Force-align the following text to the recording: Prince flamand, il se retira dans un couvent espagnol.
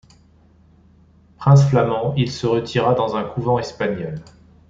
Prince 1.37 1.63
flamand, 1.65 2.15
il 2.17 2.31
se 2.31 2.47
retira 2.47 2.95
dans 2.95 3.15
un 3.17 3.23
couvent 3.23 3.59
espagnol. 3.59 4.15